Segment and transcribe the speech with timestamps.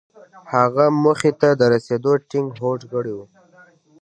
[0.53, 3.19] هغه موخې ته د رسېدو ټينګ هوډ کړی و.